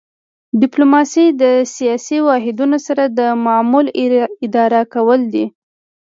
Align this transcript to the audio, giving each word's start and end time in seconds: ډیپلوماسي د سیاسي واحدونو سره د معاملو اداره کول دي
ډیپلوماسي 0.61 1.25
د 1.41 1.43
سیاسي 1.75 2.17
واحدونو 2.27 2.77
سره 2.87 3.03
د 3.19 3.19
معاملو 3.43 3.91
اداره 4.45 4.81
کول 4.93 5.21
دي 5.33 5.45